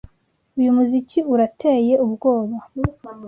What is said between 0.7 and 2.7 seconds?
muziki urateye ubwoba.